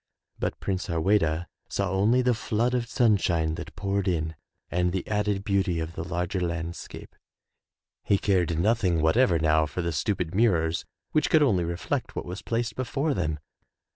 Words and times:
But 0.39 0.59
Prince 0.59 0.87
Harweda 0.87 1.45
saw 1.69 1.91
only 1.91 2.23
the 2.23 2.33
flood 2.33 2.73
of 2.73 2.89
sunshine 2.89 3.53
that 3.53 3.75
poured 3.75 4.07
in, 4.07 4.33
and 4.71 4.91
the 4.91 5.07
added 5.07 5.43
beauty 5.43 5.79
of 5.79 5.93
the 5.93 6.03
larger 6.03 6.39
landscape. 6.41 7.15
He 8.03 8.17
cared 8.17 8.57
noth 8.57 8.83
ing 8.83 8.99
whatever 9.03 9.37
now 9.37 9.67
for 9.67 9.83
the 9.83 9.91
stupid 9.91 10.33
mirrors 10.33 10.85
which 11.11 11.29
could 11.29 11.43
only 11.43 11.63
reflect 11.63 12.15
what 12.15 12.25
was 12.25 12.41
placed 12.41 12.75
before 12.75 13.13
them. 13.13 13.37